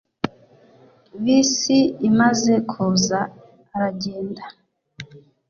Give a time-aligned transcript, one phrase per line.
[1.23, 1.77] Bisi
[2.09, 3.19] imaze kuza,
[3.75, 4.43] aragenda